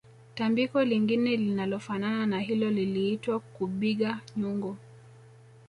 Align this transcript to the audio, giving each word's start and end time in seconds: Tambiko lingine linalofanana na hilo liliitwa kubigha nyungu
Tambiko 0.35 0.83
lingine 0.83 1.35
linalofanana 1.37 2.25
na 2.25 2.39
hilo 2.39 2.69
liliitwa 2.69 3.39
kubigha 3.39 4.19
nyungu 4.37 4.77